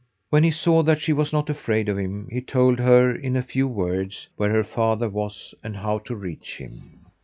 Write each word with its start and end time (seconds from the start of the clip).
When 0.31 0.43
he 0.43 0.49
saw 0.49 0.81
that 0.81 0.99
she 0.99 1.13
was 1.13 1.31
not 1.31 1.47
afraid 1.47 1.87
of 1.87 1.99
him, 1.99 2.27
he 2.31 2.41
told 2.41 2.79
her 2.79 3.13
in 3.15 3.35
a 3.35 3.43
few 3.43 3.67
words 3.67 4.29
where 4.35 4.49
her 4.51 4.63
father 4.63 5.07
was 5.11 5.53
and 5.63 5.77
how 5.77 5.99
to 5.99 6.15
reach 6.15 6.57
him. 6.57 7.01